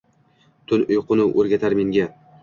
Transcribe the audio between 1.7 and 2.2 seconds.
menga